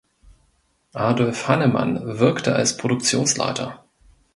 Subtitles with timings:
[0.93, 3.85] Adolf Hannemann wirkte als Produktionsleiter.